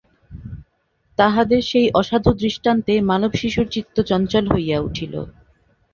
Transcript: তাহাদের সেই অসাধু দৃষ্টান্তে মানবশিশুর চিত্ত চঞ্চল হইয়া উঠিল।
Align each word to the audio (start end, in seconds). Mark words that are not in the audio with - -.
তাহাদের 1.19 1.61
সেই 1.61 1.87
অসাধু 1.93 2.31
দৃষ্টান্তে 2.35 2.93
মানবশিশুর 3.01 3.67
চিত্ত 3.67 3.95
চঞ্চল 4.09 4.45
হইয়া 4.53 4.77
উঠিল। 4.79 5.13